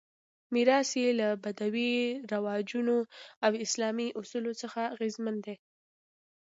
میراث 0.53 0.89
یې 1.01 1.09
له 1.19 1.27
بدوي 1.43 1.93
رواجونو 2.31 2.97
او 3.45 3.51
اسلامي 3.65 4.07
اصولو 4.19 4.53
څخه 4.61 4.81
اغېزمن 4.93 5.35
دی. 5.45 5.55